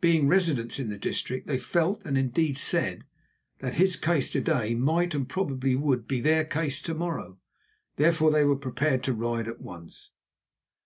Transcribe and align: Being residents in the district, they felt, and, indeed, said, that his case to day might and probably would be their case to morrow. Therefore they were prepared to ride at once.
Being 0.00 0.28
residents 0.28 0.78
in 0.78 0.88
the 0.88 0.96
district, 0.96 1.46
they 1.46 1.58
felt, 1.58 2.06
and, 2.06 2.16
indeed, 2.16 2.56
said, 2.56 3.04
that 3.58 3.74
his 3.74 3.96
case 3.96 4.30
to 4.30 4.40
day 4.40 4.74
might 4.74 5.14
and 5.14 5.28
probably 5.28 5.76
would 5.76 6.08
be 6.08 6.22
their 6.22 6.46
case 6.46 6.80
to 6.80 6.94
morrow. 6.94 7.38
Therefore 7.96 8.30
they 8.30 8.44
were 8.46 8.56
prepared 8.56 9.02
to 9.02 9.12
ride 9.12 9.46
at 9.46 9.60
once. 9.60 10.12